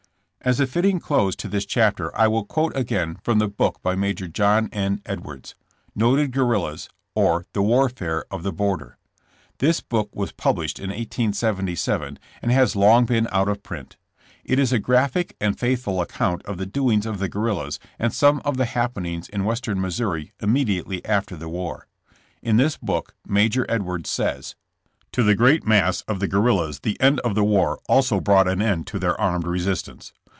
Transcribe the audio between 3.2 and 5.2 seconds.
from the book by Major John N.